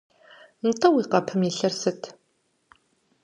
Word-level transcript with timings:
-Нтӏэ 0.67 0.87
уи 0.93 1.03
къэпым 1.11 1.41
илъыр 1.49 1.73
сыт? 1.81 2.01